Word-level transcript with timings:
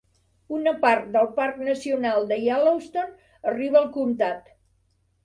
Una 0.59 0.71
part 0.85 1.11
del 1.15 1.27
Parc 1.35 1.59
nacional 1.67 2.25
de 2.31 2.39
Yellowstone 2.45 3.37
arriba 3.53 3.79
al 3.83 3.87
comtat. 3.99 4.49